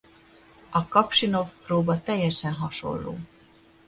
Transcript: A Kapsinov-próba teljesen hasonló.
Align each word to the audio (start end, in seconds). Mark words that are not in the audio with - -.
A 0.69 0.87
Kapsinov-próba 0.87 2.01
teljesen 2.01 2.53
hasonló. 2.53 3.17